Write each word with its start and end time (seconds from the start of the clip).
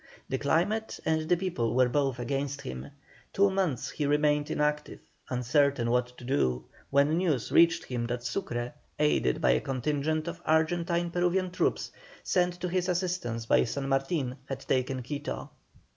The 0.29 0.39
climate 0.39 0.99
and 1.05 1.29
the 1.29 1.37
people 1.37 1.75
were 1.75 1.87
both 1.87 2.17
against 2.17 2.61
him; 2.61 2.89
two 3.33 3.51
months 3.51 3.91
he 3.91 4.07
remained 4.07 4.49
inactive, 4.49 4.99
uncertain 5.29 5.91
what 5.91 6.07
to 6.17 6.23
do, 6.25 6.65
when 6.89 7.17
news 7.17 7.51
reached 7.51 7.83
him 7.83 8.07
that 8.07 8.23
Sucre, 8.23 8.73
aided 8.97 9.41
by 9.41 9.51
a 9.51 9.61
contingent 9.61 10.27
of 10.27 10.41
Argentine 10.43 11.11
Peruvian 11.11 11.51
troops, 11.51 11.91
sent 12.23 12.55
to 12.61 12.67
his 12.67 12.89
assistance 12.89 13.45
by 13.45 13.63
San 13.63 13.87
Martin, 13.89 14.37
had 14.49 14.61
taken 14.61 15.03
Quito. 15.03 15.51